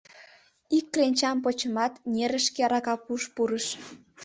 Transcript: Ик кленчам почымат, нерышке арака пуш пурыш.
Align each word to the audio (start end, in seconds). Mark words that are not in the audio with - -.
Ик 0.77 0.85
кленчам 0.93 1.37
почымат, 1.43 1.93
нерышке 2.13 2.61
арака 2.67 2.95
пуш 3.05 3.23
пурыш. 3.35 3.65